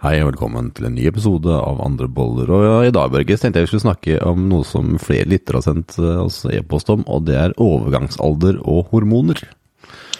[0.00, 2.48] Hei og velkommen til en ny episode av Andre boller.
[2.48, 5.66] Og i dag Børge, tenkte jeg vi skulle snakke om noe som flere lyttere har
[5.66, 9.42] sendt eh, oss e-post om, og det er overgangsalder og hormoner.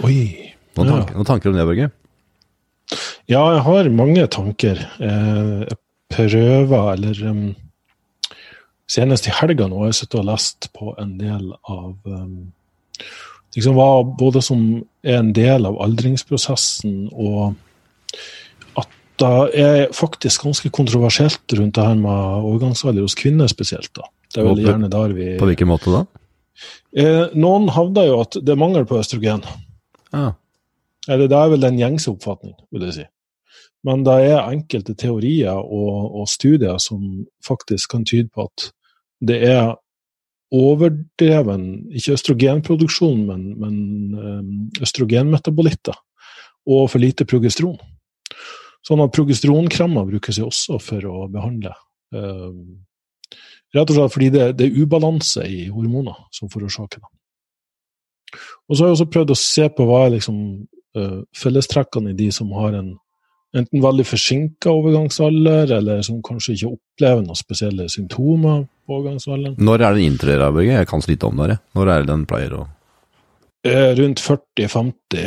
[0.05, 0.19] Oi.
[0.77, 1.89] Noen, tanker, noen tanker om det, Børge?
[3.33, 4.85] Ja, jeg har mange tanker.
[5.01, 5.81] Eh, Jeg
[6.13, 7.43] prøver, eller um,
[8.91, 12.51] Senest i helga nå har jeg sittet og lest på en del av um,
[13.57, 14.69] liksom hva både som
[15.07, 17.55] er en del av aldringsprosessen, og
[19.21, 23.93] det er faktisk ganske kontroversielt rundt det her med overgangsalder hos kvinner spesielt.
[23.97, 24.09] da.
[24.31, 26.05] Det er vel gjerne der vi På hvilken måte da?
[26.97, 29.43] eh, Noen hevder jo at det er mangel på østrogen.
[30.13, 30.33] Ja.
[31.09, 33.07] Eller det er vel den gjengse oppfatning, vil jeg si.
[33.87, 38.67] Men det er enkelte teorier og, og studier som faktisk kan tyde på at
[39.25, 39.73] det er
[40.51, 43.77] overdreven, ikke østrogenproduksjon, men, men
[44.19, 45.97] eh, østrogenmetabolitter,
[46.67, 47.79] og for lite progesteron.
[48.91, 51.77] Sånn at progesteronkrammer brukes jo også for å behandle.
[52.15, 52.55] eh,
[53.77, 57.11] rett og slett fordi det, det er ubalanse i hormoner som forårsaker det.
[58.67, 60.41] Og så har jeg også prøvd å se på hva er liksom
[60.99, 62.91] uh, fellestrekkene i de som har en
[63.57, 69.57] enten veldig forsinka overgangsalder, eller som kanskje ikke opplever noen spesielle symptomer på overgangsalderen.
[69.59, 70.77] Når er den inntrer, Børge?
[70.79, 71.57] Jeg kan så lite om det.
[71.75, 72.67] Når er det den pleier å
[73.61, 75.27] Eh, Rundt 40-50,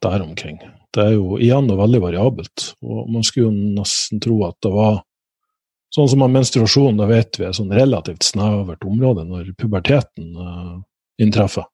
[0.00, 0.62] der omkring.
[0.94, 2.72] Det er jo igjen noe veldig variabelt.
[2.82, 5.00] Og man skulle jo nesten tro at det var
[5.94, 10.78] sånn som med menstruasjon, da vet vi er sånn relativt snevert område når puberteten uh,
[11.22, 11.66] inntreffer.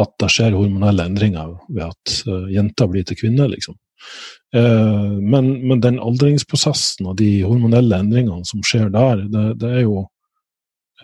[0.00, 3.76] At det skjer hormonelle endringer ved at uh, jenter blir til kvinner, liksom.
[4.54, 9.84] Uh, men, men den aldringsprosessen og de hormonelle endringene som skjer der, det, det er
[9.86, 10.04] jo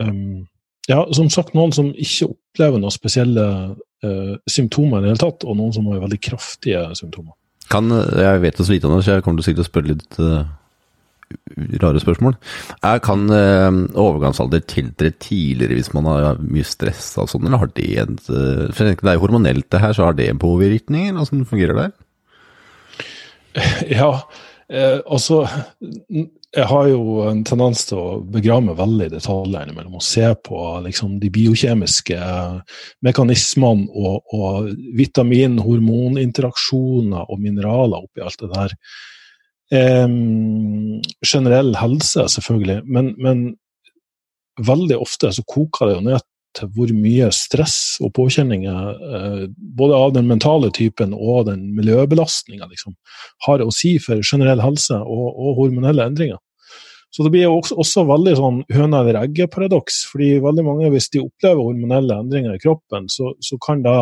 [0.00, 0.46] um,
[0.90, 3.44] Ja, som sagt, noen som ikke opplever noen spesielle
[4.02, 7.36] eh, symptomer i det hele tatt, og noen som har veldig kraftige symptomer.
[7.70, 10.42] Kan, Jeg vet så lite om det, så jeg kommer til å spørre litt uh,
[11.82, 12.34] rare spørsmål.
[12.82, 17.72] Er, kan uh, overgangsalder tiltre tidligere hvis man har mye stress og sånn, eller har
[17.76, 21.10] det en uh, For det er jo hormonelt det her, så har det en påvirkning,
[21.10, 21.90] eller hvordan fungerer det?
[23.90, 24.12] Ja,
[24.72, 25.46] eh, altså
[26.56, 30.34] Jeg har jo en tendens til å begrave meg veldig i detaljene innimellom og se
[30.46, 32.18] på liksom, de biokjemiske
[33.06, 38.70] mekanismene og, og vitamin-hormoninteraksjoner og mineraler oppi alt det der.
[39.78, 40.10] Eh,
[41.22, 43.54] generell helse, selvfølgelig, men, men
[44.66, 49.42] veldig ofte så koker det jo ned til hvor mye stress og påkjenninger, eh,
[49.78, 52.96] både av den mentale typen og den miljøbelastninga, liksom,
[53.46, 56.40] har å si for generell helse og, og hormonelle endringer.
[57.10, 61.24] Så det blir også, også veldig sånn høna eller egget-paradoks, fordi veldig mange, hvis de
[61.24, 63.96] opplever hormonelle endringer i kroppen, så, så kan det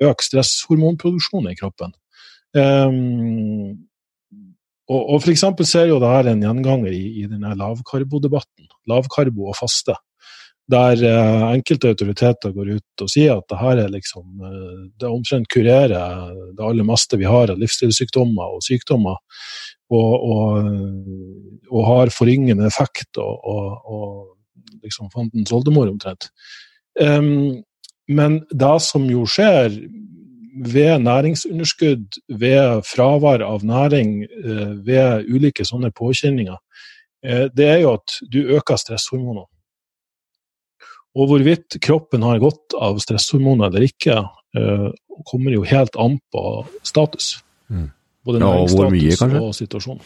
[0.00, 1.92] øke stresshormonproduksjonen i kroppen.
[2.56, 3.76] Um,
[4.90, 9.52] og, og for eksempel ser jo det her en gjenganger i, i denne lavkarbodebatten, lavkarbo
[9.52, 9.94] og faste
[10.70, 15.08] der eh, enkelte autoriteter går ut og sier at det her er liksom eh, Det
[15.08, 19.18] omtrent kurerer det aller meste vi har av livsstilssykdommer og sykdommer,
[19.90, 20.68] og, og,
[21.70, 24.36] og har forringende effekt og, og,
[24.80, 26.30] liksom fandens oldemor omtrent.
[26.96, 27.60] Um,
[28.08, 29.74] men det som jo skjer
[30.70, 36.56] ved næringsunderskudd, ved fravær av næring, eh, ved ulike sånne påkjenninger,
[37.52, 39.44] det er jo at du øker stresshormonene.
[41.18, 44.20] Og hvorvidt kroppen har godt av stresshormoner eller ikke,
[44.56, 44.90] eh,
[45.26, 46.44] kommer jo helt an på
[46.86, 47.40] status.
[47.68, 47.90] Mm.
[48.24, 49.40] Både Ja, og hvor mye, kanskje?
[49.40, 50.00] og situasjon.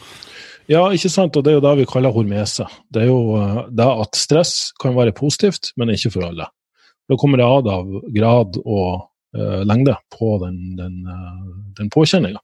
[0.67, 2.65] Ja, ikke sant, og det er jo det vi kaller hormese.
[2.89, 6.47] Det er jo eh, det at stress kan være positivt, men ikke for alle.
[7.07, 9.05] Da kommer det ad av grad og
[9.37, 12.39] uh, lengde på den, den, uh, den påkjenninga.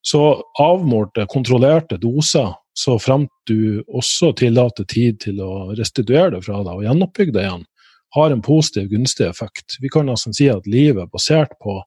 [0.00, 6.62] Så avmålte, kontrollerte doser, så fremt du også tillater tid til å restituere det fra
[6.64, 7.66] deg og gjenoppbygge det igjen,
[8.16, 9.76] har en positiv, gunstig effekt.
[9.80, 11.78] Vi kan nesten si at livet er basert på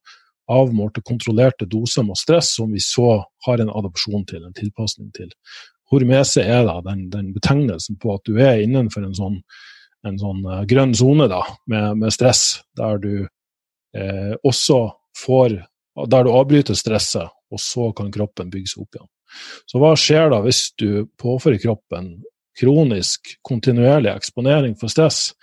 [0.51, 5.31] avmålte, kontrollerte doser med stress, som vi så har en adopsjon til, en tilpasning til.
[5.91, 9.39] Hormese er da den, den betegnelsen på at du er innenfor en sånn,
[10.07, 15.61] en sånn eh, grønn sone med, med stress, der du eh, også får
[16.09, 19.09] Der du avbryter stresset, og så kan kroppen bygge seg opp igjen.
[19.69, 22.07] Så hva skjer da hvis du påfører kroppen
[22.57, 25.35] kronisk, kontinuerlig eksponering for stress?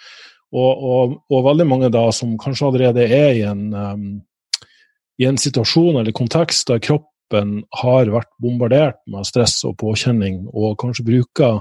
[0.50, 4.06] Og, og, og veldig mange da som kanskje allerede er i en, um,
[5.22, 10.78] i en situasjon eller kontekst der kroppen har vært bombardert med stress og påkjenning, og
[10.82, 11.60] kanskje bruker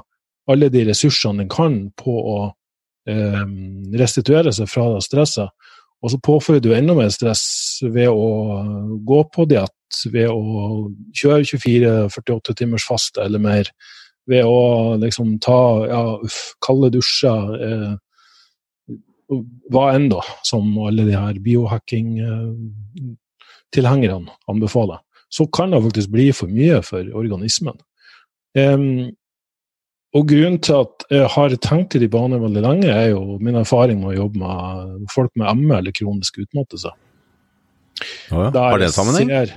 [0.50, 3.60] alle de ressursene den kan på å um,
[3.94, 5.54] restituere seg fra stresset,
[6.00, 7.44] og så påfører du enda mer stress
[7.84, 9.76] ved å gå på diett
[10.14, 13.72] ved å kjøre 24-48 timers faste eller mer.
[14.30, 15.60] Ved å liksom ta
[15.90, 17.50] ja, uff, kalde dusjer.
[17.66, 17.92] Eh,
[19.30, 25.00] hva enn, da, som alle de her biohacking-tilhengerne anbefaler.
[25.30, 27.78] Så kan det faktisk bli for mye for organismen.
[28.58, 29.12] Um,
[30.18, 33.60] og grunnen til at jeg har tenkt i de baner veldig lenge, er jo min
[33.60, 36.90] erfaring med å jobbe med folk med ME eller kronisk utmattelse.
[38.34, 38.52] Oh ja.
[38.56, 39.30] Har det en sammenheng?
[39.30, 39.50] Ser,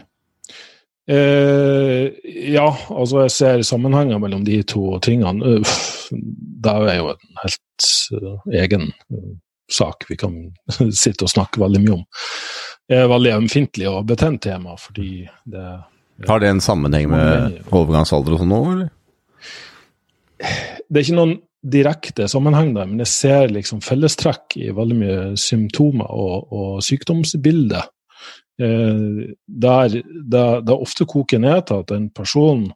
[1.09, 2.05] eh,
[2.53, 5.63] ja, altså jeg ser sammenhenger mellom de to tingene.
[6.13, 7.81] Det er jo en helt
[8.13, 8.93] uh, egen
[9.75, 10.37] sak vi kan
[11.03, 12.05] sitte og snakke veldig mye om.
[12.89, 15.69] Det er veldig ømfintlig og betent tema, fordi det
[16.29, 18.91] Har det en sammenheng med overgangsalder og sånn nå, eller?
[20.43, 25.19] Det er ikke noen direkte sammenheng der, men jeg ser liksom fellestrekk i veldig mye
[25.39, 27.83] symptomer og, og sykdomsbilde.
[28.63, 29.99] Eh, der
[30.35, 32.67] det ofte koker ned til at en person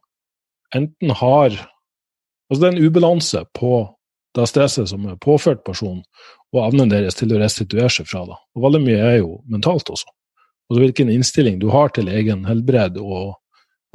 [0.75, 1.51] enten har
[2.47, 3.69] Altså det er en ubalanse på
[4.37, 6.03] det stresset som er påført personen,
[6.55, 8.37] og evnen deres til å restituere seg fra det.
[8.55, 10.09] Og veldig mye er jo mentalt også.
[10.71, 13.35] Og hvilken innstilling du har til egen helbred og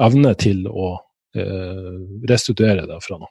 [0.03, 0.95] evne til å
[1.37, 1.95] eh,
[2.29, 3.31] restituere deg fra det.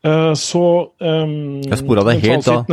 [0.00, 0.62] Uh, så
[1.04, 2.70] um, Jeg spora deg, helt av,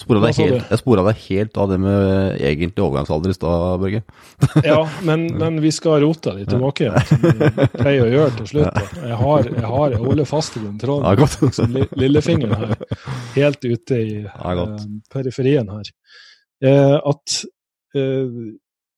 [0.00, 4.00] spora deg, helt, jeg spora deg helt av det med egentlig overgangsalder i stad, Børge.
[4.70, 8.50] ja, men, men, vi skal rote litt tilbake igjen, som vi pleier å gjøre til
[8.54, 8.80] slutt.
[8.96, 12.74] Jeg, har, jeg, har, jeg holder fast i den tråden, ja, som lillefingeren her,
[13.36, 14.64] helt ute i uh,
[15.12, 15.94] periferien her.
[17.12, 17.40] At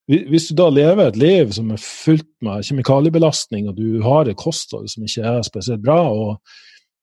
[0.06, 4.38] hvis du da lever et liv som er fullt med kjemikaliebelastning, og du har et
[4.38, 6.38] kosthold som ikke er spesielt bra, og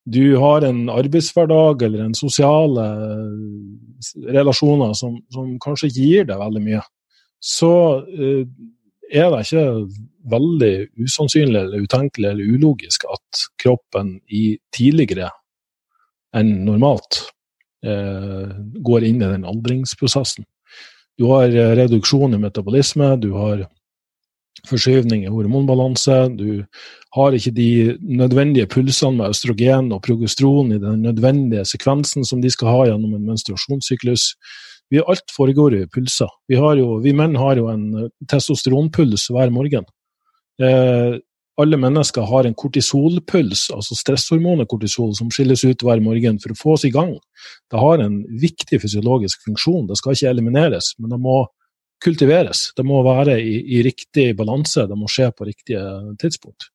[0.10, 6.62] du har en arbeidshverdag eller en sosiale eh, relasjoner som, som kanskje gir deg veldig
[6.66, 6.84] mye,
[7.40, 7.74] så
[8.04, 8.44] uh,
[9.10, 9.66] er det ikke
[10.32, 10.74] veldig
[11.06, 15.30] usannsynlig eller utenkelig eller ulogisk at kroppen i tidligere
[16.36, 17.22] enn normalt
[17.88, 18.52] uh,
[18.84, 20.48] går inn i den aldringsprosessen.
[21.20, 23.66] Du har reduksjon i metabolisme, du har
[24.68, 26.18] forskyvning i hormonbalanse.
[26.36, 26.64] Du
[27.16, 27.70] har ikke de
[28.02, 33.16] nødvendige pulsene med østrogen og progesteron i den nødvendige sekvensen som de skal ha gjennom
[33.16, 34.34] en menstruasjonssyklus.
[34.90, 36.30] Vi, alt foregår i pulser.
[36.50, 39.86] Vi, jo, vi, menn har jo en eh, testosteronpuls hver morgen.
[40.62, 41.20] Eh,
[41.60, 46.58] alle mennesker har en kortisolpuls, altså stresshormonet kortisol, som skilles ut hver morgen for å
[46.58, 47.18] få oss i gang.
[47.70, 49.88] Det har en viktig fysiologisk funksjon.
[49.90, 51.42] Det skal ikke elimineres, men det må
[52.04, 52.70] kultiveres.
[52.78, 55.84] Det må være i, i riktig balanse, det må skje på riktige
[56.22, 56.70] tidspunkt.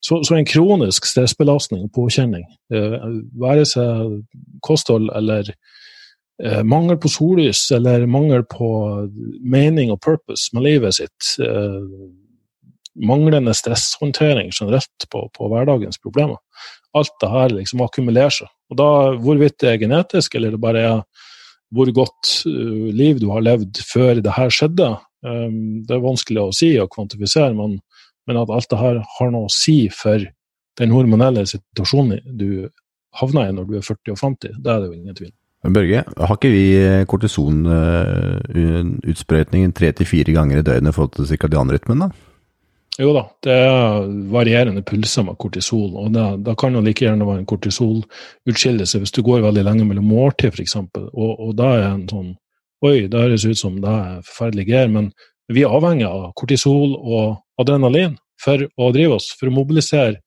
[0.00, 2.44] Så, så en kronisk stressbelastning og påkjenning,
[2.74, 3.00] eh,
[3.38, 4.20] være seg
[4.62, 8.68] kosthold eller eh, mangel på sollys eller mangel på
[9.42, 11.82] mening og purpose med livet sitt, eh,
[12.98, 16.38] manglende stresshåndtering generelt på, på, hverdagens problemer.
[16.94, 18.50] Alt det her liksom akkumulerer seg.
[18.70, 18.90] Og da,
[19.22, 21.26] Hvorvidt det er genetisk eller det bare er
[21.74, 24.88] hvor godt uh, liv du har levd før det her skjedde,
[25.26, 27.70] um, det er vanskelig å si og kvantifisere, men,
[28.28, 30.18] men, at alt det her har noe å si for
[30.78, 32.48] den hormonelle situasjonen du
[33.18, 35.34] havner i når du er 40 og 50, det er det jo ingen tvil
[35.66, 36.66] men Børge, har ikke vi
[37.10, 42.08] kortisonutsprøytningen tre til fire ganger i døgnet i forhold til cirkadianrytmen, da?
[42.98, 45.92] Jo da, det er varierende pulser med kortisol.
[46.00, 46.12] og
[46.42, 50.50] Da kan jo like gjerne være en kortisolutskillelse hvis du går veldig lenge mellom måltid,
[50.50, 50.74] f.eks.
[50.74, 52.36] Og, og da er en sånn
[52.86, 55.08] Oi, det høres ut som det er forferdelig greier, men
[55.50, 60.20] vi er avhengig av kortisol og adrenalin for å drive oss, for å mobilisere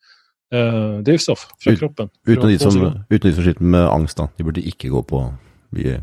[0.51, 2.10] eh, drivstoff fra kroppen.
[2.28, 2.75] Uten de som,
[3.08, 4.28] uten de som sliter med angst, da.
[4.36, 5.22] De burde ikke gå på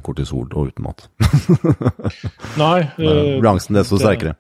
[0.01, 1.05] kortisol og uten mat.
[2.63, 2.81] Nei.
[2.97, 4.39] Uh, blir angsten desto sterkere.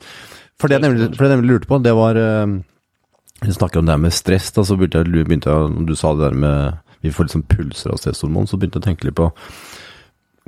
[0.58, 3.94] For det jeg nemlig, for det nemlig lurte på, det var Vi snakker om det
[3.94, 7.12] her med stress, da, så begynte jeg, begynte jeg du sa det der med vi
[7.14, 9.30] får liksom pulser av stresshormon, så begynte jeg å tenke litt på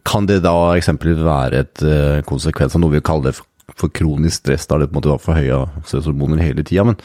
[0.08, 4.40] Kan det da eksempelvis være et uh, konsekvens av noe vi kaller det for, kronisk
[4.40, 6.86] stress, da det på en måte var for høye stresshormoner hele tida?
[6.88, 6.96] Men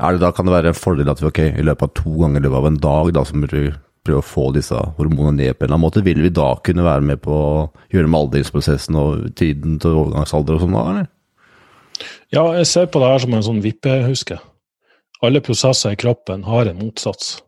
[0.00, 2.16] er det da, kan det være en fordel at vi ok, i løpet av to
[2.18, 3.70] ganger i løpet av en dag da, så burde vi
[4.04, 6.04] prøve å få disse hormonene ned på en eller annen måte?
[6.04, 7.54] Vil vi da kunne være med på å
[7.94, 11.08] gjøre med aldringsprosessen og tiden til overgangsalder og sånn, da, eller?
[12.30, 14.36] Ja, jeg ser på det her som en sånn vippehuske.
[15.26, 17.40] Alle prosesser i kroppen har en motsats.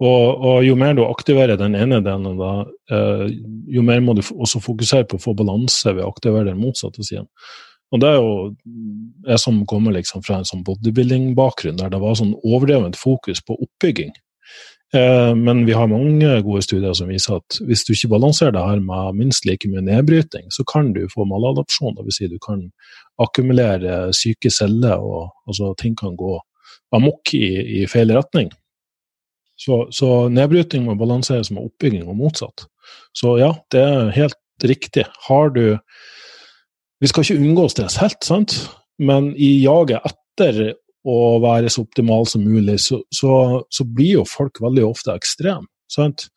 [0.00, 2.52] Og, og jo mer du aktiverer den ene delen, da,
[2.90, 3.26] eh,
[3.70, 7.04] jo mer må du også fokusere på å få balanse ved å aktivere den motsatte
[7.06, 7.28] siden.
[7.90, 8.32] Og det er jo
[9.28, 13.58] jeg som kommer liksom fra en sånn bodybuilding-bakgrunn, der det var sånn overdrevent fokus på
[13.60, 14.14] oppbygging.
[14.94, 18.64] Eh, men vi har mange gode studier som viser at hvis du ikke balanserer det
[18.66, 21.94] her med minst like mye nedbryting, så kan du få maladopsjon.
[21.98, 22.18] Dvs.
[22.18, 22.64] Si du kan
[23.22, 26.38] akkumulere syke celler, og altså, ting kan gå
[26.96, 28.50] amok i, i feil retning.
[29.60, 32.64] Så, så nedbryting må balanseres med oppbygging og motsatt.
[33.14, 35.04] Så ja, det er helt riktig.
[35.28, 35.78] Har du
[37.00, 38.58] Vi skal ikke unngå stress helt, sant?
[39.00, 40.74] men i jaget etter
[41.08, 43.32] å være så optimal som mulig, så, så,
[43.72, 45.66] så blir jo folk veldig ofte ekstreme.
[45.90, 46.28] sant?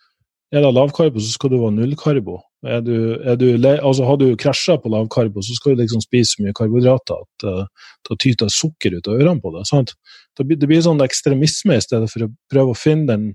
[0.53, 2.37] Er det lavkarbo, så skal du ha nullkarbo.
[2.63, 7.47] Altså har du krasja på lavkarbo, så skal du liksom spise så mye karbohydrater at
[7.49, 9.95] uh, det tyter sukker ut av ørene på deg.
[10.37, 13.25] Det blir, det blir sånn ekstremisme i stedet for å prøve å finne den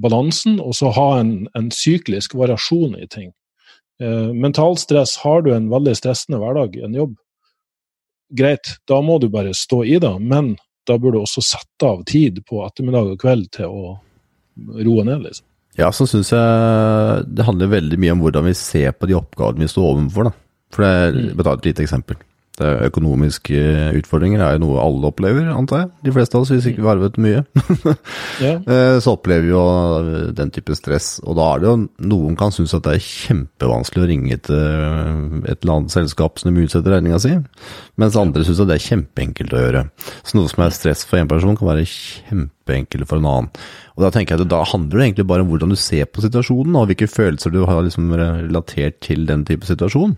[0.00, 3.34] balansen, og så ha en, en syklisk variasjon i ting.
[4.00, 7.14] Uh, mental stress, har du en veldig stressende hverdag, en jobb,
[8.30, 10.54] greit, da må du bare stå i det, men
[10.88, 13.94] da burde du også sette av tid på ettermiddag og kveld til å
[14.80, 15.46] roe ned, liksom.
[15.78, 19.64] Ja, så syns jeg det handler veldig mye om hvordan vi ser på de oppgavene
[19.64, 20.28] vi står overfor.
[20.28, 20.32] da.
[20.74, 20.90] For det,
[21.30, 22.18] er bare et lite eksempel.
[22.60, 23.60] Det økonomiske
[23.96, 25.90] utfordringer er jo noe alle opplever, antar jeg.
[26.06, 27.44] De fleste av oss, hvis ikke vi har arvet mye.
[28.46, 28.56] ja.
[28.70, 31.16] Eh, så opplever vi jo den type stress.
[31.24, 31.72] Og da er det jo
[32.12, 36.50] noen kan synes at det er kjempevanskelig å ringe til et eller annet selskap som
[36.50, 37.32] de utsetter regninga si,
[38.00, 39.84] mens andre synes at det er kjempeenkelt å gjøre.
[40.22, 43.50] Så noe som er stress for en person, kan være kjempeenkelt for en annen.
[43.96, 46.22] Og Da tenker jeg at da handler det egentlig bare om hvordan du ser på
[46.24, 50.16] situasjonen, og hvilke følelser du har liksom relatert til den type situasjon.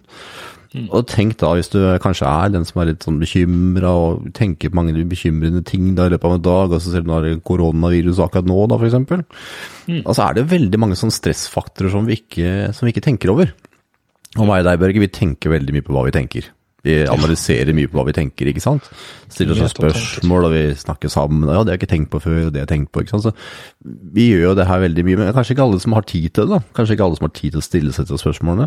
[0.73, 0.87] Mm.
[0.89, 4.73] Og tenk da, hvis du kanskje er den som er litt sånn bekymra og tenker
[4.73, 7.21] på mange bekymrende ting da i løpet av en dag, og så ser du nå
[7.45, 8.97] koronavirus akkurat nå, da f.eks.
[9.91, 10.01] Mm.
[10.01, 13.35] Og så er det veldig mange sånne stressfaktorer som vi ikke, som vi ikke tenker
[13.35, 13.53] over.
[14.39, 16.49] Og meg og deg, Børge, vi tenker veldig mye på hva vi tenker.
[16.83, 18.89] Vi analyserer mye på hva vi tenker, ikke sant.
[19.31, 21.45] Stiller oss spørsmål, og vi snakker sammen.
[21.47, 23.05] Ja, det har jeg ikke tenkt på før, og det har jeg tenkt på.
[23.05, 23.29] ikke sant.
[23.29, 26.27] Så vi gjør jo det her veldig mye, men kanskje ikke alle som har tid
[26.35, 26.59] til det.
[26.59, 26.75] da.
[26.75, 28.67] Kanskje ikke alle som har tid til å stille seg til spørsmålene.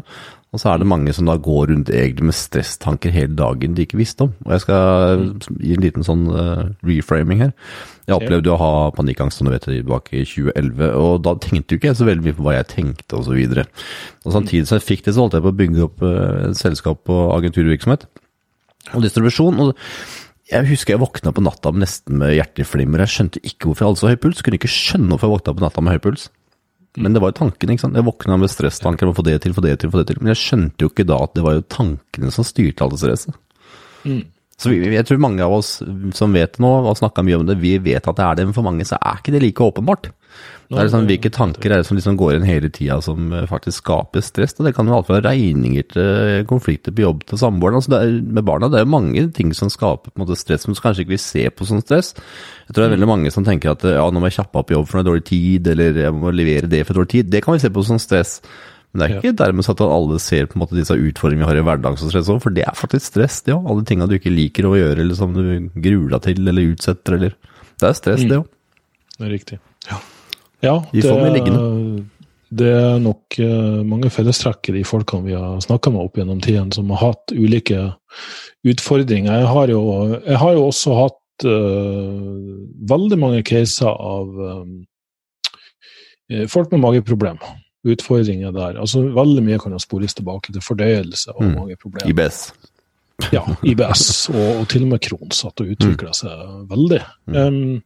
[0.55, 3.83] Og så er det mange som da går rundt egentlig med stresstanker hele dagen de
[3.83, 4.31] ikke visste om.
[4.45, 5.25] Og jeg skal
[5.59, 7.51] gi en liten sånn uh, reframing her.
[8.05, 11.81] Jeg opplevde å ha panikkangst som du vet, tilbake i 2011, og da tenkte jo
[11.81, 13.33] ikke jeg så veldig mye på hva jeg tenkte osv.
[13.35, 16.05] Og, så og samtidig som jeg fikk det, så holdt jeg på å bygge opp
[16.05, 18.07] uh, selskap og agenturvirksomhet
[18.93, 19.59] og distribusjon.
[19.59, 19.73] og
[20.45, 23.01] jeg husker jeg våkna på natta nesten med hjerteflimmer.
[23.01, 24.43] Jeg skjønte ikke hvorfor jeg hadde så høy puls.
[24.45, 26.27] Kunne ikke skjønne hvorfor jeg våkna på natta med høy puls.
[26.95, 27.75] Men det var jo tankene.
[27.75, 27.97] ikke sant?
[27.97, 30.21] Jeg våkna med stresstanker om å få det til, få det til, få det til.
[30.21, 33.01] Men jeg skjønte jo ikke da at det var jo tankene som styrte alt det
[33.03, 33.39] stresset.
[34.05, 34.23] Mm.
[34.55, 35.77] Så vi, jeg tror mange av oss
[36.15, 38.55] som vet nå, og snakka mye om det, vi vet at det er det, men
[38.55, 40.13] for mange så er ikke det like åpenbart.
[40.65, 43.45] Det er liksom, Hvilke tanker er det som liksom går inn hele tida som eh,
[43.49, 44.55] faktisk skaper stress?
[44.57, 47.77] og Det kan jo alt fra regninger til konflikter på jobb til samboeren.
[47.77, 50.73] Altså med barna det er jo mange ting som skaper på en måte stress, som
[50.73, 52.15] kanskje ikke vil ser på som stress.
[52.65, 54.73] Jeg tror det er veldig mange som tenker at ja, nå må jeg kjappe opp
[54.73, 57.29] jobb for noe dårlig tid, eller jeg må levere det for dårlig tid.
[57.29, 58.39] Det kan vi se på som stress.
[58.95, 59.35] Men det er ikke ja.
[59.43, 62.29] dermed at alle ser på en måte disse utfordringene vi har i hverdagen som stress
[62.31, 63.65] òg, for det er faktisk stress, det òg.
[63.67, 65.41] Alle tingene du ikke liker å gjøre, eller som du
[65.75, 67.33] gruer deg til eller utsetter, eller
[67.75, 68.29] Det er stress, mm.
[68.29, 68.45] det òg.
[69.17, 69.57] Det er riktig.
[69.89, 69.97] Ja,
[70.63, 71.01] ja det,
[72.61, 76.39] det, er nok uh, mange fellestrekk i de folkene vi har snakka med opp gjennom
[76.47, 77.89] tiden, som har hatt ulike
[78.63, 79.41] utfordringer.
[79.41, 79.83] Jeg har jo,
[80.21, 82.31] jeg har jo også hatt uh,
[82.95, 84.81] veldig mange caser av um,
[86.47, 88.79] folk med mageproblemer utfordringer der.
[88.81, 91.51] Altså Veldig mye kan spores tilbake til fordøyelse og mm.
[91.55, 92.09] mange problemer.
[92.09, 92.47] IBS.
[93.31, 96.17] ja, IBS, og, og, til og med Crohns at det utvikla mm.
[96.19, 97.03] seg veldig.
[97.27, 97.35] Mm.
[97.35, 97.83] Um,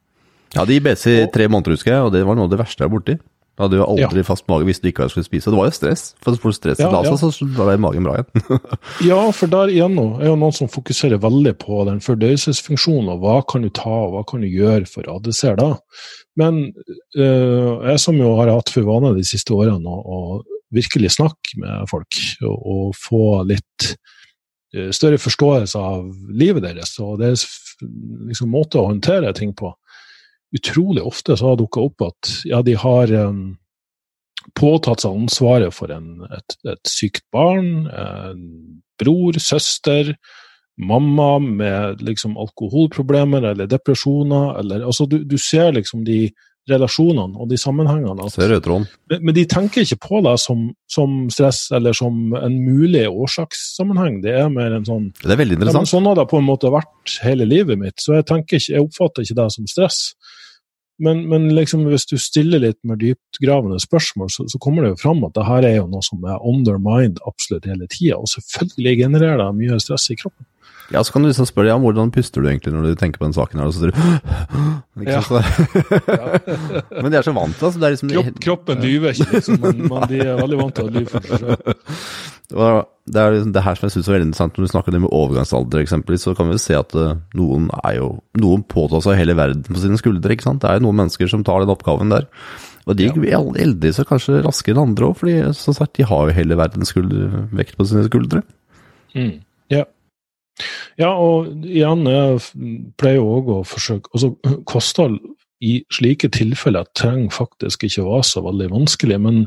[0.49, 2.81] jeg hadde IBS i tre måneder, husker jeg, og det var noe av det verste
[2.81, 3.19] jeg var borti.
[3.59, 4.23] Jeg hadde jo aldri ja.
[4.23, 5.49] fast mage hvis du ikke skulle spise.
[5.49, 6.03] Og det var jo stress.
[6.23, 7.31] For for stresset ja, la seg, ja.
[7.35, 8.61] så ble magen bra igjen.
[9.09, 13.25] ja, for der igjen nå er jo noen som fokuserer veldig på den fordøyelsesfunksjonen, og
[13.25, 15.73] hva kan du ta, og hva kan du gjøre for å adressere det.
[16.39, 16.61] Men
[17.19, 20.39] øh, jeg som jo har hatt for vane de siste årene å,
[20.69, 23.87] virkelig snakke med folk og, og få litt
[24.75, 27.47] øh, større forståelse av livet deres og deres
[27.81, 29.73] liksom, måte å håndtere ting på.
[30.55, 33.41] Utrolig ofte så har dukka opp at ja, de har um,
[34.57, 37.85] påtatt seg ansvaret for en, et, et, sykt barn,
[38.99, 40.15] bror, søster,
[40.79, 44.59] mamma med liksom alkoholproblemer eller depresjoner.
[44.59, 46.29] Eller, altså du, du, ser liksom de
[46.69, 48.29] relasjonene og de sammenhengene.
[48.33, 48.87] Ser men,
[49.19, 54.21] men de tenker ikke på det som, som, stress eller som en mulig årsakssammenheng.
[54.25, 55.89] Det er mer en sånn Det er veldig interessant.
[55.89, 58.85] Ja, sånn har det på en måte vært hele livet mitt, så jeg, ikke, jeg
[58.85, 60.01] oppfatter ikke det som stress.
[60.99, 65.01] Men, men liksom hvis du stiller litt mer dyptgravende spørsmål, så, så, kommer det jo
[65.03, 68.19] fram at det her er jo noe som er on their mind absolutt hele tida.
[68.19, 70.45] Og selvfølgelig genererer det mye stress i kroppen.
[70.89, 73.27] Ja, så kan du liksom spørre ja, hvordan puster du egentlig når du tenker på
[73.27, 73.97] den saken her, og så sier du
[75.05, 75.21] ja.
[77.03, 77.91] Men de er så vant til det.
[77.93, 81.11] Liksom, Kropp, kroppen lyver ikke, liksom, men, men, de er veldig vant til å lyve
[81.13, 81.59] for seg sjøl.
[83.09, 85.01] Det er liksom det her som jeg syns er veldig interessant når du snakker det
[85.03, 89.17] med overgangsalder, eksempelvis, så kan vi se at uh, noen er jo Noen påtar seg
[89.19, 90.61] hele verden på sine skuldre, ikke sant.
[90.63, 92.29] Det er jo noen mennesker som tar den oppgaven der.
[92.87, 93.41] Og de ja.
[93.61, 96.93] eldre seg kanskje raskere enn andre òg, fordi som sagt, de har jo hele verdens
[96.95, 98.43] vekt på sine skuldre.
[99.17, 99.41] Mm.
[99.73, 99.83] Ja.
[100.99, 102.39] Ja, og igjen, jeg
[102.99, 104.33] pleier òg å forsøke altså
[104.67, 105.19] Kosthold
[105.63, 109.41] i slike tilfeller trenger faktisk ikke å være så veldig vanskelig, men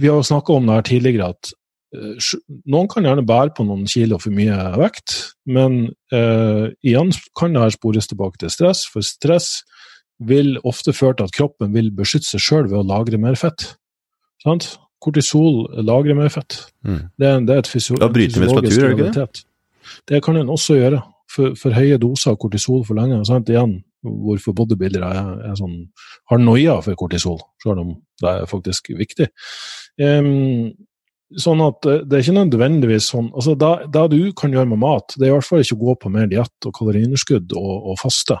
[0.00, 1.52] vi har jo snakka om det her tidligere, at
[1.94, 5.16] noen kan gjerne bære på noen kilo for mye vekt,
[5.48, 9.60] men uh, igjen kan det her spores tilbake til stress, for stress
[10.26, 13.68] vil ofte føre til at kroppen vil beskytte seg sjøl ved å lagre mer fett.
[14.44, 14.76] Sant?
[15.02, 16.58] Kortisol lagrer mer fett.
[16.86, 17.02] Mm.
[17.18, 19.42] Det, er, det, er, et fysio da fysiologisk realitet.
[20.08, 21.02] Det kan en også gjøre.
[21.36, 23.18] For, for høye doser av kortisol for lenge.
[23.28, 23.50] Sant?
[23.52, 25.74] Igjen, hvorfor bodybuildere er, er sånn,
[26.30, 27.90] har noia for kortisol, selv om
[28.22, 29.28] det er faktisk viktig.
[30.00, 30.70] Um,
[31.34, 35.26] sånn at det er ikke nødvendigvis sånn altså det, du kan gjøre med mat, det
[35.26, 38.38] er i hvert fall ikke å gå på mer diett og kaloriunderskudd og, og, faste.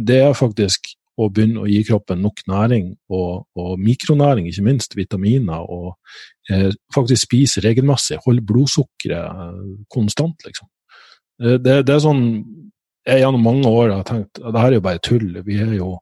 [0.00, 0.90] Det er faktisk
[1.20, 6.70] å begynne å gi kroppen nok næring, og, og mikronæring, ikke minst, vitaminer, og eh,
[6.94, 8.20] faktisk spise regelmessig.
[8.24, 10.70] Holde blodsukkeret eh, konstant, liksom.
[11.42, 12.24] Eh, det, det, er sånn
[13.08, 15.28] Jeg gjennom mange år har tenkt at det her er jo bare tull.
[15.44, 15.94] Vi er jo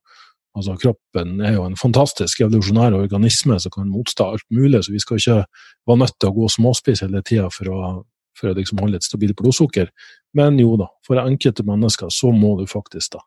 [0.58, 5.02] Altså, kroppen er jo en fantastisk evolusjonær organisme som kan motstå alt mulig, så vi
[5.02, 5.40] skal ikke
[5.88, 7.94] være nødt til å gå og småspise hele tida for å,
[8.38, 9.90] for å liksom holde et stabilt blodsukker.
[10.36, 13.24] Men jo da, for enkelte mennesker så må du faktisk da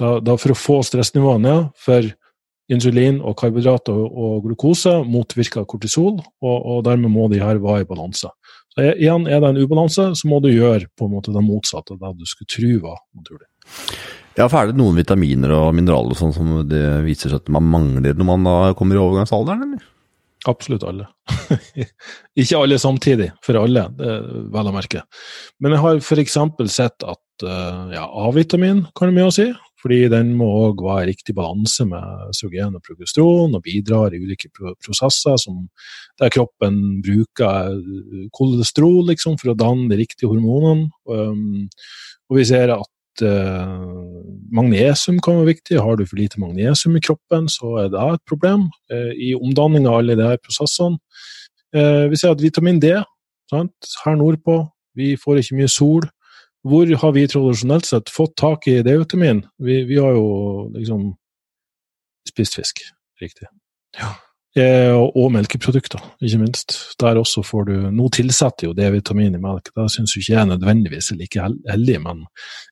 [0.00, 2.06] da, da for å få stressnivået ned, for
[2.72, 7.84] insulin og karbohydrater og, og glukose motvirker kortisol, og, og, dermed må de her være
[7.84, 8.30] i balanse.
[8.74, 11.94] Så igjen, Er det en ubalanse, så må du gjøre på en måte det motsatte
[11.94, 13.48] av det du skulle tro var naturlig.
[14.34, 17.66] Ja, for Er det noen vitaminer og mineraler sånn som det viser seg at man
[17.70, 19.90] mangler når man da kommer i overgangsalderen, eller?
[20.50, 21.06] Absolutt alle.
[22.42, 25.04] Ikke alle samtidig, for alle, det er vel å merke.
[25.62, 26.36] Men jeg har f.eks.
[26.74, 29.48] sett at eh, ja, A-vitamin kan det mye å si.
[29.84, 34.20] Fordi den må òg være i riktig balanse med østrogen og progesteron, og bidrar i
[34.22, 35.58] ulike prosesser som,
[36.20, 37.74] der kroppen bruker
[38.32, 40.88] kolesterol liksom, for å danne de riktige hormonene.
[41.04, 41.68] Um,
[42.32, 42.88] og vi ser at
[43.22, 43.78] uh,
[44.54, 45.78] magnesium kan være viktig.
[45.82, 49.86] Har du for lite magnesium i kroppen, så er det et problem uh, i omdanning
[49.86, 50.98] av alle disse prosessene.
[51.74, 52.96] Uh, vi ser at vitamin D
[53.50, 53.94] sant?
[54.04, 54.62] her nordpå,
[54.94, 56.06] vi får ikke mye sol.
[56.64, 59.42] Hvor har vi tradisjonelt sett fått tak i D-vitamin?
[59.60, 61.10] Vi, vi, har jo liksom
[62.28, 62.80] spist fisk,
[63.20, 63.50] riktig.
[63.98, 64.14] Ja.
[64.54, 66.76] Eh, og, melkeprodukter, ikke minst.
[67.02, 71.10] Der også får du Nå tilsetter jo D-vitamin i melk, det syns ikke jeg nødvendigvis
[71.10, 72.20] er like heldig, men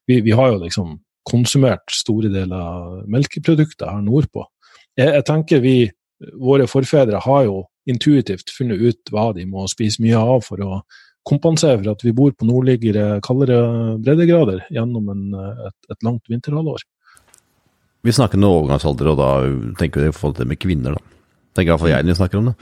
[0.07, 4.47] vi, vi, har jo liksom konsumert store deler av melkeprodukter her nordpå.
[4.95, 5.77] Jeg, jeg tenker vi,
[6.39, 10.83] våre forfedre, har jo intuitivt funnet ut hva de må spise mye av for å
[11.27, 15.25] kompensere for at vi bor på nordligere, kaldere breddegrader gjennom en,
[15.67, 16.87] et, et, langt vinterhalvår.
[18.07, 19.33] Vi snakker nå overgangsalder, og da
[19.83, 21.19] tenker vi i forhold til det med kvinner, da.
[21.53, 22.57] Tenker iallfall jeg når vi snakker om det.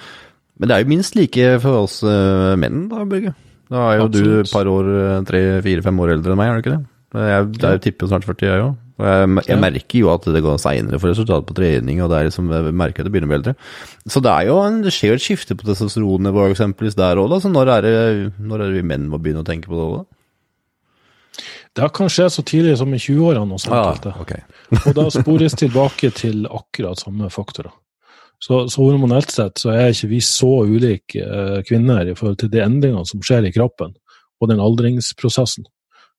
[0.61, 3.35] Men det er jo minst like for oss uh, menn, da, Børge.
[3.71, 4.27] Da er jo Absolutt.
[4.27, 4.93] du et par år,
[5.29, 6.85] tre, fire, fem år eldre enn meg, er du ikke det?
[7.11, 8.79] Jeg, jeg tipper snart 40, jeg òg.
[9.01, 12.19] Og jeg, jeg, merker jo at det går seinere for resultatet på trening, og det
[12.19, 13.55] er liksom, jeg merker at det begynner å bli eldre.
[14.05, 17.35] Så det, er jo en, det skjer jo et skifte på testosteronnivået eksempelvis der òg,
[17.41, 19.87] så når er, det, når er det vi menn må begynne å tenke på det
[19.87, 20.03] òg?
[21.79, 23.59] Det kan skje så tidlig som i 20-årene.
[23.73, 24.43] Ah, okay.
[24.83, 27.73] og da spores tilbake til akkurat samme faktorer.
[28.41, 32.49] Så, så, hormonelt sett så er ikke vi så ulike eh, kvinner i forhold til
[32.53, 33.93] de endringene som skjer i kroppen,
[34.41, 35.69] og den aldringsprosessen.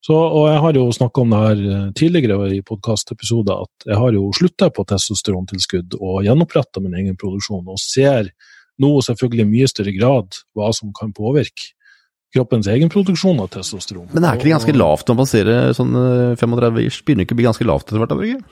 [0.06, 3.98] Så, og jeg har jo snakka om det her eh, tidligere i podkastepisoder, at jeg
[3.98, 8.30] har jo slutta på testosterontilskudd og gjenoppretta min egen produksjon, og ser
[8.82, 11.74] nå selvfølgelig i mye større grad hva som kan påvirke
[12.32, 14.12] kroppens egen produksjon av testosteron.
[14.14, 15.98] Men er ikke det ganske lavt når man ser det sånn
[16.40, 17.02] 35-ish?
[17.04, 18.46] Begynner det ikke å bli ganske lavt etter hvert?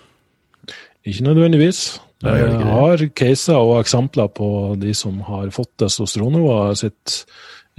[1.07, 1.99] Ikke nødvendigvis.
[2.23, 4.49] Jeg har caser og eksempler på
[4.81, 7.21] de som har fått testosteronnivået sitt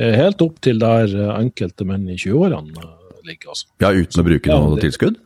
[0.00, 2.88] helt opp til der enkelte menn i 20-årene
[3.26, 3.52] ligger.
[3.52, 3.68] Altså.
[3.82, 5.20] Ja, uten å bruke noe ja, tilskudd?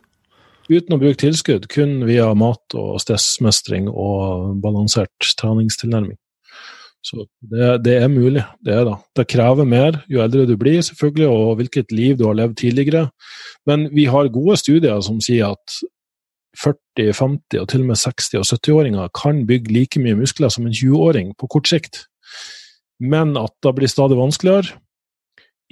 [0.65, 6.17] Uten å bruke tilskudd, kun via mat og stressmestring og balansert treningstilnærming.
[7.05, 8.95] Så det, det, er mulig, det er det.
[9.19, 13.03] Det krever mer jo eldre du blir, selvfølgelig, og hvilket liv du har levd tidligere.
[13.69, 15.75] Men vi har gode studier som sier at
[16.59, 20.67] 40-, 50- og til og med 60- og 70-åringer kan bygge like mye muskler som
[20.67, 22.05] en 20-åring på kort sikt,
[22.99, 24.77] men at det blir stadig vanskeligere.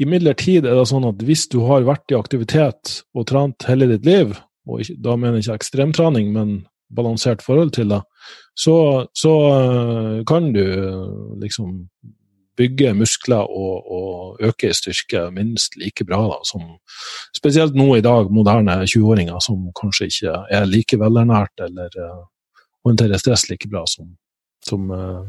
[0.01, 4.07] Imidlertid er det sånn at hvis du har vært i aktivitet og trent hele ditt
[4.07, 4.33] liv,
[4.65, 8.01] og da mener jeg ikke ekstremtrening, men balansert forhold til det,
[8.57, 8.75] så,
[9.17, 11.87] så øh, kan du øh, liksom
[12.59, 16.65] bygge muskler og, og øke i styrke minst like bra da, som
[17.35, 22.21] spesielt nå i dag moderne 20-åringer som kanskje ikke er like velernært eller uh,
[22.85, 24.13] håndterer stress like bra som,
[24.65, 25.23] som uh,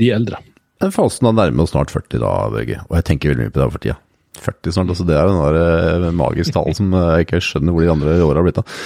[0.00, 0.42] de eldre.
[0.82, 3.62] Men fasen da nærmer oss snart 40 da, Børge, og jeg tenker veldig mye på
[3.62, 4.00] det for tida.
[4.36, 7.92] 40 snart, altså det er jo en magisk tall som jeg ikke skjønner hvor de
[7.94, 8.82] andre åra har blitt av.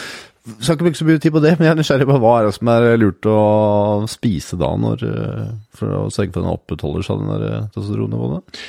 [0.60, 2.46] Skal ikke bruke så mye tid på det, men jeg er nysgjerrig på hva er
[2.46, 3.40] det som er lurt å
[4.08, 5.02] spise da, når,
[5.76, 8.62] for å sørge for at den opprettholder seg, den der testosteronnivået?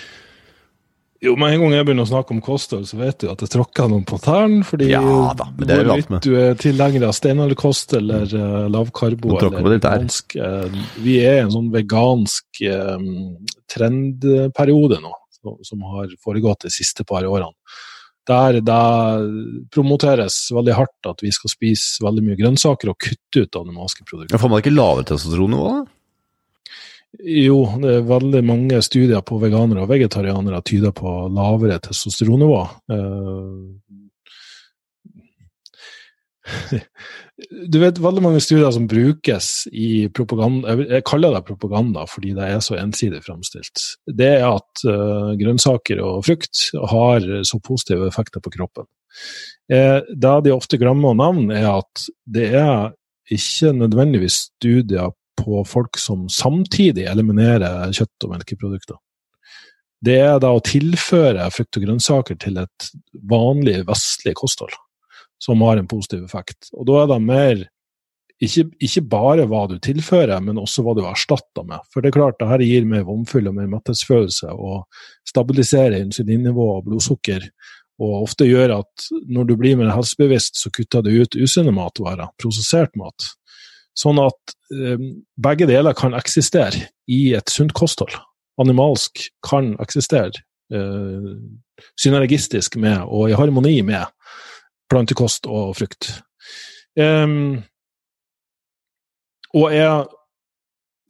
[1.21, 3.51] Jo, med en gang jeg begynner å snakke om kosthold, så vet du at jeg
[3.53, 4.63] tråkker noen på tærne.
[4.65, 5.01] Fordi ja,
[5.37, 8.71] da, men det er hvorvidt du er tilhenger av steinalderkost eller mm.
[8.73, 10.33] lavkarbo eller vegansk
[11.05, 13.11] Vi er i en sånn vegansk um,
[13.69, 15.13] trendperiode nå,
[15.67, 17.53] som har foregått de siste par årene
[18.29, 23.59] der det promoteres veldig hardt at vi skal spise veldig mye grønnsaker og kutte ut
[23.59, 24.37] animalske produkter.
[24.41, 25.81] Får man ikke lavere testosteronnivå, da?
[27.27, 32.61] Jo, det er veldig mange studier på veganere og vegetarianere tyder på lavere testosteronnivå.
[37.71, 42.47] Du vet, veldig mange studier som brukes i propaganda Jeg kaller det propaganda fordi det
[42.47, 43.83] er så ensidig framstilt.
[44.05, 48.89] Det er at uh, grønnsaker og frukt har så positive effekter på kroppen.
[49.71, 52.93] Eh, det de ofte glemmer å nevne, er at det er
[53.31, 58.99] ikke nødvendigvis studier på folk som samtidig eliminerer kjøtt- og melkeprodukter.
[60.01, 62.87] Det er da å tilføre frukt og grønnsaker til et
[63.29, 64.73] vanlig vestlig kosthold
[65.41, 66.69] som har en positiv effekt.
[66.77, 67.63] Og da er det mer
[68.41, 71.83] ikke, ikke bare hva du tilfører, men også hva du erstatter med.
[71.93, 74.87] For det er klart, det her gir mer vomfyll og mer metthetsfølelse, og
[75.29, 77.45] stabiliserer insulinnivå og blodsukker.
[78.01, 82.33] Og ofte gjør at når du blir mer helsebevisst, så kutter du ut usunne matvarer,
[82.41, 83.29] prosessert mat.
[83.97, 85.01] Sånn at eh,
[85.37, 88.15] begge deler kan eksistere i et sunt kosthold.
[88.61, 90.41] Animalsk kan eksistere
[90.73, 91.29] eh,
[91.99, 94.07] synergistisk med og i harmoni med
[94.91, 96.11] plantekost og frukt.
[96.99, 97.61] Um,
[99.55, 100.09] og jeg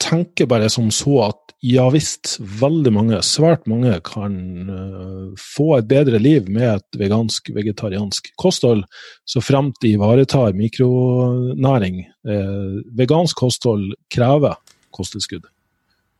[0.01, 4.33] tenker bare som så at ja visst, veldig mange, svært mange, kan
[4.65, 8.81] uh, få et bedre liv med et vegansk, vegetariansk kosthold,
[9.29, 12.01] så fremt de ivaretar mikronæring.
[12.25, 14.57] Uh, vegansk kosthold krever
[14.95, 15.45] kosttilskudd.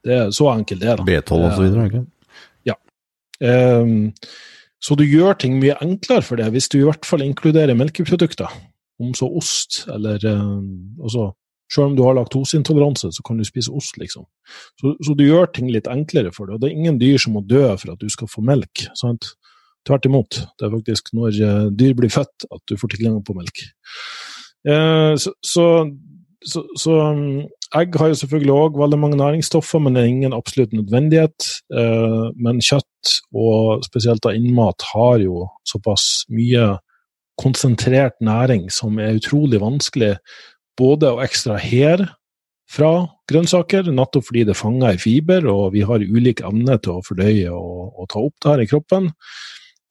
[0.06, 1.08] Det er så enkelt det, da.
[1.10, 2.06] B12 og så videre, ikke?
[2.70, 2.78] Ja.
[3.82, 4.12] Um,
[4.82, 8.50] så du gjør ting mye enklere for det hvis du i hvert fall inkluderer melkeprodukter,
[9.02, 10.58] om så ost eller uh,
[11.02, 11.32] altså,
[11.72, 14.26] Selv om du har laktoseintoleranse, så kan du spise ost, liksom.
[14.82, 16.58] Så, så, du gjør ting litt enklere for det.
[16.58, 18.82] Og det er ingen dyr som må dø for at du skal få melk.
[19.00, 19.30] sant?
[19.88, 20.42] Tvert imot.
[20.60, 23.64] Det er faktisk når uh, dyr blir født at du får tilgang på melk.
[24.68, 27.42] Eh, så, så, så, um,
[27.78, 31.50] egg har jo selvfølgelig òg veldig mange næringsstoffer, men det er ingen absolutt nødvendighet.
[31.74, 36.74] Eh, men kjøtt, og spesielt av innmat, har jo såpass mye
[37.42, 40.16] konsentrert næring som er utrolig vanskelig
[40.78, 42.12] både å ekstrahere
[42.72, 42.92] fra
[43.28, 47.52] grønnsaker, nettopp fordi det fanger i fiber, og vi har ulik evne til å fordøye
[47.52, 49.10] og, og ta opp det her i kroppen.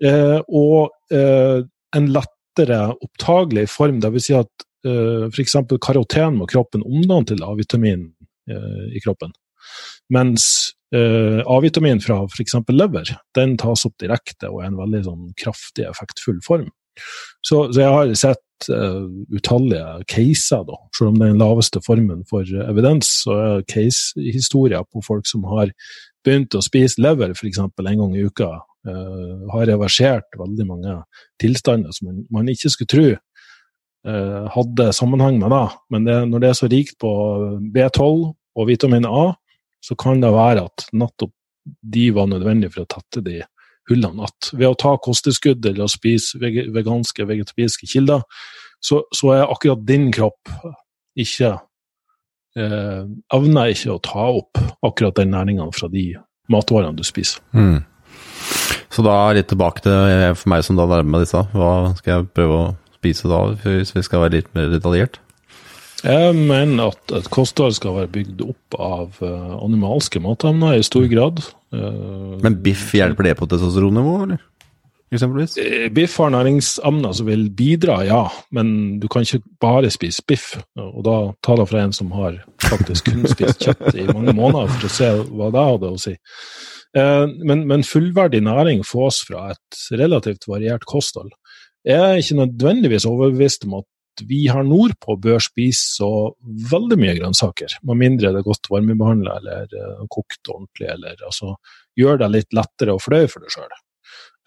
[0.01, 1.61] Eh, og eh,
[1.97, 4.29] en lettere opptagelig form, dvs.
[4.31, 5.57] Si at f.eks.
[5.83, 8.09] karoten må kroppen omdanne til A-vitamin
[8.51, 9.33] uh, i kroppen.
[10.13, 10.45] Mens
[10.95, 12.57] uh, A-vitamin fra f.eks.
[12.73, 16.71] lever, den tas opp direkte og er en veldig sånn, kraftig, effektfull form.
[17.47, 20.81] Så, så jeg har sett uh, utallige caser, da.
[20.97, 25.47] Selv om det er den laveste formen for evidens, så er case-historier på folk som
[25.53, 25.73] har
[26.27, 27.63] begynt å spise lever f.eks.
[27.63, 28.51] en gang i uka,
[28.89, 30.99] uh, har reversert veldig mange
[31.41, 33.30] tilstander som man, man ikke skulle tro Eh,
[34.01, 35.65] hadde sammenheng med det.
[35.93, 37.11] Men det, når det er så rikt på
[37.75, 39.35] B12 og vitamin A,
[39.85, 41.35] så kan det være at nettopp
[41.81, 43.41] de var nødvendige for å tette de
[43.91, 44.25] hullene.
[44.25, 44.59] igjen.
[44.59, 48.23] ved å ta kosttilskudd eller å spise veganske, vegetabilske kilder,
[48.81, 50.49] så, så, er akkurat din kropp
[51.19, 51.59] ikke
[52.57, 53.03] eh,
[53.35, 56.15] Evner ikke å ta opp akkurat den næringa fra de
[56.51, 57.43] matvarene du spiser.
[57.53, 57.83] Mm.
[58.91, 61.43] Så da litt tilbake til for meg som da nærmer meg disse.
[61.53, 65.19] Hva skal jeg prøve å spise da, hvis vi skal være litt mer detaljert?
[66.01, 71.05] Jeg mener at et kosthold skal være bygd opp av uh, animalske matemner i stor
[71.11, 71.43] grad.
[71.75, 74.41] Uh, Men biff hjelper det på testosteronnivå, eller?
[75.15, 75.57] eksempelvis?
[75.59, 80.53] Eh, biff har næringsemner som vil bidra, ja, men du kan ikke bare spise biff.
[80.79, 84.71] Og da taler jeg fra en som har faktisk kun spist kjøtt i mange måneder,
[84.71, 86.15] for å se hva det hadde å si.
[86.97, 91.35] Eh, men, men fullverdig næring fås fra et relativt variert kosthold.
[91.87, 96.09] Jeg er ikke nødvendigvis overbevist om at vi her nordpå bør spise så
[96.71, 101.55] veldig mye grønnsaker, med mindre det er godt varmebehandla eller uh, kokt ordentlig, eller altså
[101.97, 103.73] gjør det litt lettere å fløye for deg sjøl.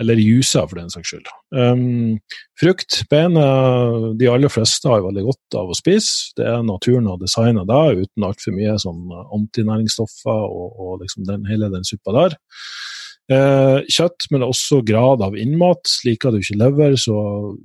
[0.01, 1.27] Eller jusa, for den saks skyld.
[1.53, 2.17] Um,
[2.59, 3.37] frukt, bein,
[4.17, 6.33] de aller fleste har veldig godt av å spise.
[6.37, 11.45] Det er naturen har designa det, uten altfor mye sånn antinæringsstoffer og, og liksom den,
[11.49, 12.37] hele den suppa der.
[13.31, 15.87] Eh, kjøtt, men også grad av innmat.
[16.03, 17.15] Liker du ikke lever, så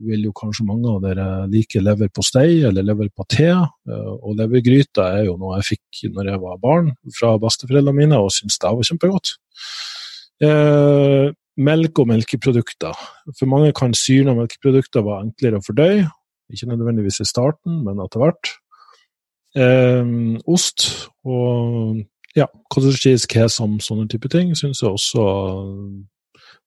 [0.07, 3.51] vil jo kanskje mange av dere like leverpostei eller leverpaté.
[3.51, 8.21] Eh, og levergryte er jo noe jeg fikk når jeg var barn fra besteforeldrene mine,
[8.23, 9.35] og syntes det var kjempegodt.
[10.47, 13.03] Eh, melk og melkeprodukter.
[13.35, 16.07] For mange kan syrna melkeprodukter være enklere å fordøye.
[16.55, 18.55] Ikke nødvendigvis i starten, men etter hvert.
[19.59, 20.14] Eh,
[20.47, 20.87] ost
[21.27, 21.99] og
[22.38, 25.27] ja, cottage cheese, kesam, sånne type ting syns jeg også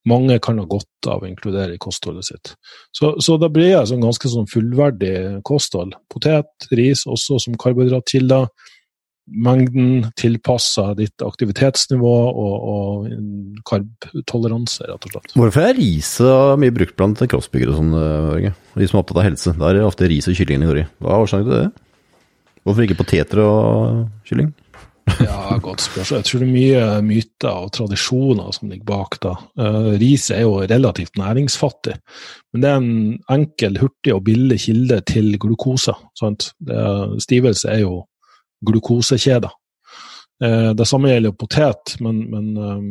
[0.09, 2.53] mange kan ha godt av å inkludere i kostholdet sitt.
[2.95, 5.93] Så, så da blir det sånn ganske sånn fullverdig kosthold.
[6.11, 8.49] Potet, ris også som karbohydratkilder.
[9.45, 15.37] Mengden tilpassa ditt aktivitetsnivå og, og karbtoleranse, rett og slett.
[15.37, 16.15] Hvorfor er ris
[16.59, 18.55] mye brukt blant kroppsbyggere og sånn, Børge?
[18.73, 19.53] De som er opptatt av helse.
[19.61, 20.89] Da er det ofte ris og kylling i Norge.
[20.97, 21.69] Hva er årsaken til det?
[22.65, 24.51] Hvorfor ikke poteter og kylling?
[25.21, 26.19] Ja, godt spørsmål.
[26.19, 29.33] Jeg tror det er mye myter og tradisjoner som ligger bak da.
[29.59, 31.97] Uh, ris er jo relativt næringsfattig,
[32.53, 35.95] men det er en enkel, hurtig og billig kilde til glukose.
[36.23, 38.01] Er, stivelse er jo
[38.65, 39.53] glukosekjeder.
[40.43, 42.89] Uh, det samme gjelder jo potet, men, men um,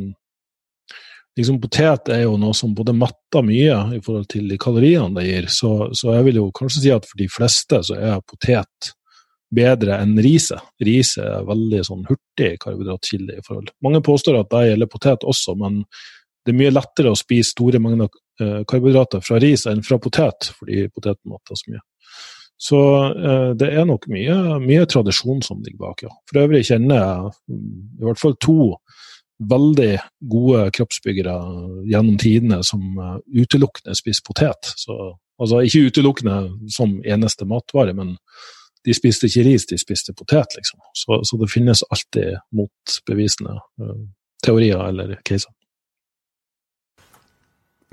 [1.38, 5.26] liksom potet er jo noe som både matter mye i forhold til de kaloriene det
[5.28, 8.94] gir, så, så jeg vil jo kanskje si at for de fleste så er potet
[9.54, 10.62] bedre enn riset.
[10.86, 13.72] Riset er veldig sånn hurtig karbohydratkilde i forhold.
[13.84, 15.82] Mange påstår at det gjelder potet også, men
[16.46, 18.08] det er mye lettere å spise store mengder
[18.40, 21.82] eh, karbohydrater fra ris enn fra potet, fordi poteten matter så mye.
[22.60, 26.14] Så eh, det er nok mye, mye, tradisjon som ligger bak, ja.
[26.28, 28.60] For øvrig kjenner jeg i hvert fall to
[29.50, 29.92] veldig
[30.28, 31.34] gode kroppsbyggere
[31.88, 34.72] gjennom tidene som uh, utelukkende spiser potet.
[34.76, 34.96] Så,
[35.40, 38.18] altså ikke utelukkende som eneste matvare, men
[38.86, 40.80] de spiste ikke ris, de spiste potet, liksom.
[40.96, 43.96] Så, så det finnes alltid motbevisende uh,
[44.44, 45.52] teorier eller caser.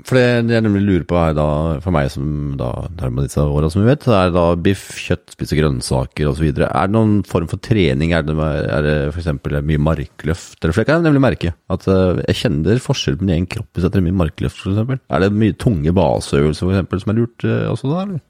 [0.06, 1.44] For det, det jeg nemlig lurer på, er da,
[1.82, 2.26] for meg som
[2.58, 2.68] da
[3.00, 6.46] nærmer disse åra, som vi vet, er da biff, kjøtt, spise grønnsaker osv.
[6.54, 8.14] Er det noen form for trening?
[8.14, 9.32] Er det, er det f.eks.
[9.42, 10.60] mye markløft?
[10.62, 11.52] Eller for det kan jeg nemlig merke.
[11.74, 15.02] At uh, jeg kjenner forskjell på min egen kropp hvis jeg trener mye markløft, f.eks.
[15.10, 18.24] Er det mye tunge baseøvelser for eksempel, som er lurt uh, også da, eller?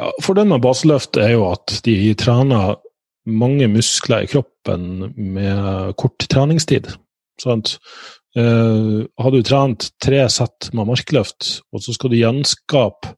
[0.00, 2.78] Ja, Fordelen med baseløft er jo at de trener
[3.28, 6.88] mange muskler i kroppen med kort treningstid.
[7.40, 7.74] Sant?
[8.36, 13.12] Eh, har du trent tre sett med markløft, og så skal du gjenskape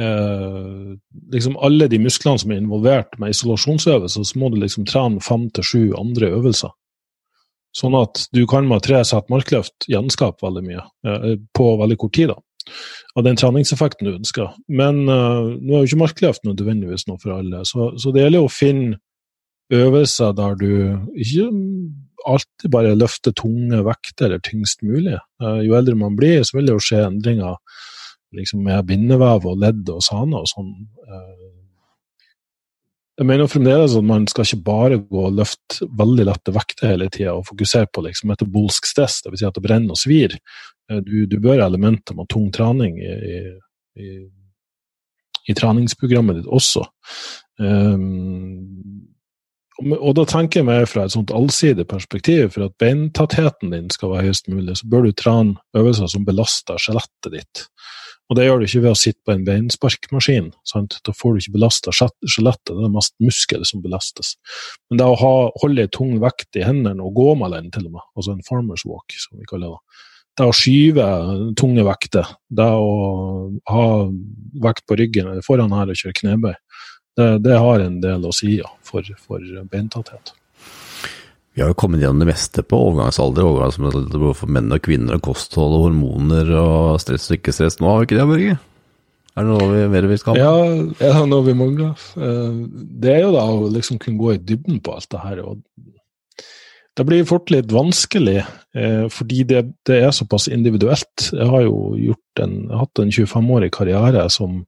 [0.00, 0.96] eh,
[1.34, 5.50] liksom alle de musklene som er involvert med isolasjonsøvelser, så må du liksom trene fem
[5.52, 6.72] til sju andre øvelser.
[7.76, 12.16] Sånn at du kan med tre sett markløft gjenskape veldig mye eh, på veldig kort
[12.16, 12.32] tid.
[12.32, 12.40] da
[13.16, 14.52] av den treningseffekten du ønsker.
[14.68, 18.46] Men uh, nå er jo ikke markløft nødvendigvis noe for alle, så, så, det gjelder
[18.46, 19.00] å finne
[19.74, 20.68] øvelser der du
[21.18, 21.48] ikke
[22.26, 25.18] alltid bare løfter tunge vekter eller tyngst mulig.
[25.42, 27.58] Uh, jo eldre man blir, så vil det jo skje endringer
[28.36, 30.72] liksom, med bindevev og ledd og saner og sånn.
[31.06, 31.35] Uh,
[33.16, 37.08] jeg mener fremdeles at man skal ikke bare gå og løfte veldig lette vekter hele
[37.12, 39.40] tida og fokusere på liksom metabolsk stress, dvs.
[39.40, 40.36] Si at det brenner og svir.
[40.90, 43.40] Eh, du, du bør ha elementer med tung trening i,
[43.96, 44.10] i,
[45.48, 46.84] i treningsprogrammet ditt også.
[47.56, 49.06] Um,
[49.80, 54.12] og da tenker jeg meg fra et sånt allsidig perspektiv, for at beintattheten din skal
[54.12, 57.64] være høyest mulig, så bør du trene øvelser som belaster skjelettet ditt.
[58.26, 60.48] Og det gjør du ikke ved å sitte på en beinsparkmaskin.
[60.66, 60.98] Sant?
[61.06, 64.34] Da får du ikke belasta skjelettet, det er mest muskel som belastes.
[64.90, 67.86] Men det å ha, holde en tung vekt i hendene og gå med den, til
[67.86, 70.02] og med, altså en farmers walk, som vi kaller det,
[70.36, 71.04] det å skyve
[71.56, 72.90] tunge vekter, det å
[73.72, 73.86] ha
[74.66, 76.56] vekt på ryggen foran her og kjøre knebøy,
[77.16, 80.34] det, det, har en del å si ja, for, for beintatthet.
[81.56, 85.22] Vi har jo kommet gjennom det meste på overgangsalder, overgangsalder for menn og kvinner, og
[85.24, 87.78] kosthold og hormoner og stress og ikke stress.
[87.80, 88.56] Nå har vi ikke det, Børge?
[89.36, 90.42] Er det noe vi, mer vi skal ha?
[90.44, 92.04] Ja, er det noe vi mangler?
[92.20, 92.58] Eh,
[93.00, 95.40] det er jo da å liksom kunne gå i dybden på alt det her.
[95.48, 95.64] og
[96.92, 98.42] Det blir fort litt vanskelig,
[98.76, 101.30] eh, fordi det, det, er såpass individuelt.
[101.32, 101.96] Jeg har jo
[102.44, 104.66] en, hatt en 25-årig karriere som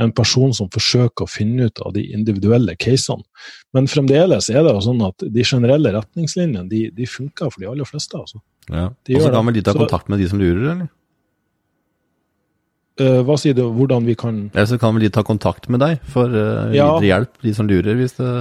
[0.00, 3.26] en person som forsøker å finne ut av de individuelle casene.
[3.76, 7.68] Men fremdeles er det jo sånn at de generelle retningslinjene de, de funker for de
[7.70, 8.16] aller fleste.
[8.16, 8.40] altså.
[8.70, 8.88] Ja.
[8.90, 10.90] Og så kan vel de ta kontakt med de som lurer, eller?
[13.00, 15.80] Uh, hva sier du, hvordan vi kan Ja, Så kan vel de ta kontakt med
[15.80, 16.90] deg for uh, ja.
[17.00, 18.32] hjelp, de som lurer, hvis det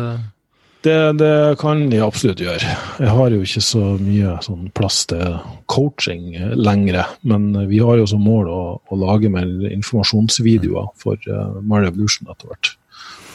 [0.85, 2.75] det, det kan de absolutt gjøre.
[3.03, 5.35] Jeg har jo ikke så mye sånn plass til
[5.71, 11.59] coaching lenger, men vi har jo som mål å, å lage mer informasjonsvideoer for uh,
[11.59, 12.71] Mario Blution etter hvert.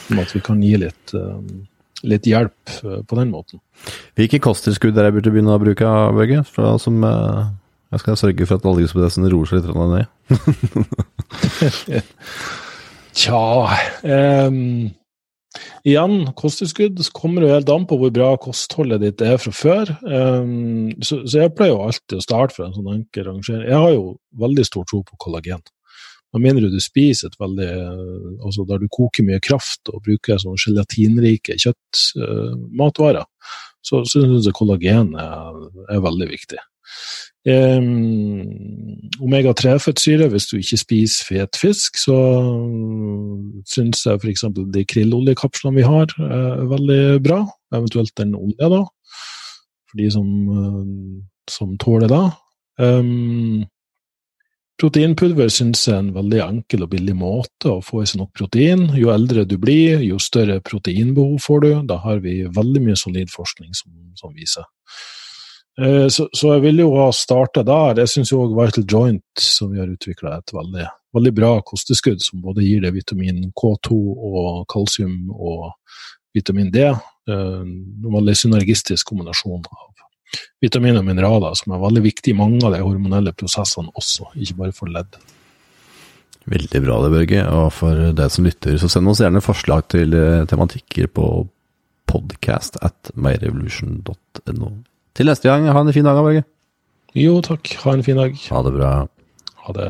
[0.07, 1.37] Sånn at vi kan gi litt, uh,
[2.05, 3.61] litt hjelp uh, på den måten.
[4.17, 6.41] Hvilke kosttilskudd er jeg burde begynne å bruke, Børge?
[6.81, 7.53] Som, uh,
[7.93, 10.05] jeg skal sørge for at algeprosessen roer seg litt ned.
[13.15, 13.47] Tja
[14.03, 14.89] um,
[15.85, 19.93] Igjen, kosttilskudd kommer jo helt an på hvor bra kostholdet ditt er fra før.
[20.03, 23.65] Um, så, så, jeg pleier jo alltid å starte fra en sånn enkel rangering.
[23.69, 24.05] Jeg har jo
[24.41, 25.63] veldig stor tro på kollagen.
[26.35, 27.69] Med mindre du spiser et veldig
[28.43, 34.49] Altså der du koker mye kraft og bruker sånn gelatinrike kjøttmatvarer, uh, så, så syns
[34.49, 35.61] jeg kollagen er,
[35.93, 36.59] er veldig viktig.
[37.45, 42.15] Um, Omega-3-fettsyre, hvis du ikke spiser fet fisk, så
[43.69, 44.47] syns jeg f.eks.
[44.73, 47.43] de krilloljekapslene vi har, er veldig bra.
[47.75, 48.81] Eventuelt den olja, da,
[49.85, 50.27] for de som,
[51.51, 52.23] som tåler det.
[52.81, 53.61] Um,
[54.81, 58.33] proteinpulver syns jeg er en veldig enkel og billig måte å få i seg nok
[58.35, 58.87] protein.
[58.97, 61.69] Jo eldre du blir, jo større proteinbehov får du.
[61.93, 64.65] Da har vi veldig mye solid forskning som, som viser.
[65.81, 68.03] Eh, så, så, jeg vil jo ha starta der.
[68.03, 72.43] Jeg syns òg Vital Joint, som vi har utvikla, et veldig, veldig, bra kosteskudd som
[72.45, 73.97] både gir deg vitamin K2
[74.31, 75.73] og kalsium og
[76.35, 76.87] vitamin D.
[76.87, 79.91] Eh, en veldig synergistisk kombinasjon av
[80.63, 84.57] vitamin og mineraler, som er veldig viktig i mange av de hormonelle prosessene også, ikke
[84.63, 85.19] bare for ledd.
[86.49, 87.43] Veldig bra det, Børge.
[87.57, 91.29] Og for deg som lytter, så send oss gjerne forslag til eh, tematikker på
[92.05, 94.69] podcast at myrevolution.no.
[95.15, 96.43] Til neste gang, ha en fin dag, Børge.
[97.15, 97.69] Jo, takk.
[97.85, 98.35] Ha en fin dag.
[98.51, 98.89] Ha det bra.
[99.63, 99.87] Ha det.